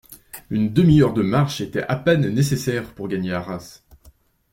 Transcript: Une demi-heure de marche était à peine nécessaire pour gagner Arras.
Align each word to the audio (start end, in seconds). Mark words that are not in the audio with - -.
Une 0.49 0.73
demi-heure 0.73 1.13
de 1.13 1.21
marche 1.21 1.61
était 1.61 1.83
à 1.83 1.95
peine 1.95 2.27
nécessaire 2.29 2.91
pour 2.95 3.07
gagner 3.07 3.33
Arras. 3.33 3.83